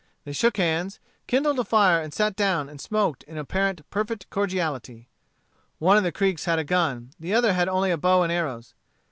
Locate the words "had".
6.45-6.57, 7.53-7.69